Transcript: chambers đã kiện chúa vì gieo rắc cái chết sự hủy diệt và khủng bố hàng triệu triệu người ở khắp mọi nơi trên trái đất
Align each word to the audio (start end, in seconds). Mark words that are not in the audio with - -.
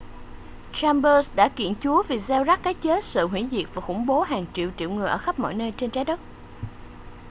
chambers 0.73 1.29
đã 1.35 1.49
kiện 1.49 1.73
chúa 1.83 2.03
vì 2.03 2.19
gieo 2.19 2.43
rắc 2.43 2.59
cái 2.63 2.73
chết 2.73 3.03
sự 3.03 3.27
hủy 3.27 3.47
diệt 3.51 3.69
và 3.73 3.81
khủng 3.81 4.05
bố 4.05 4.21
hàng 4.21 4.45
triệu 4.53 4.69
triệu 4.77 4.89
người 4.89 5.09
ở 5.09 5.17
khắp 5.17 5.39
mọi 5.39 5.53
nơi 5.53 5.73
trên 5.77 5.89
trái 5.91 6.05
đất 6.05 6.19